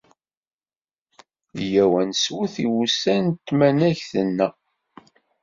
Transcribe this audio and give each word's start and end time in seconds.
Yyaw 1.69 1.93
ad 2.01 2.05
neswet 2.09 2.55
i 2.63 2.67
wussan 2.71 3.23
n 3.33 3.37
tmanegt-nneɣ! 3.45 4.53